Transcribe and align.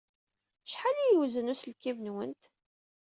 Acḥal 0.65 0.95
ay 0.97 1.09
yewzen 1.11 1.51
uselkim-nwent? 1.53 2.43